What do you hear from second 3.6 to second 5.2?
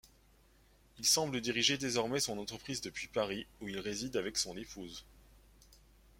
où il réside avec son épouse.